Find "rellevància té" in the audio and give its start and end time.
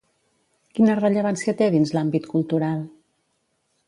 0.99-1.67